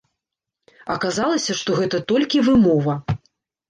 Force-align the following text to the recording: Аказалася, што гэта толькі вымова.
Аказалася, 0.95 1.59
што 1.61 1.79
гэта 1.83 1.97
толькі 2.15 2.47
вымова. 2.53 3.01